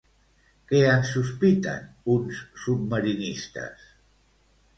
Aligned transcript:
Què 0.69 0.79
en 0.93 1.03
sospiten 1.09 1.85
uns 2.15 2.41
submarinistes? 2.65 3.87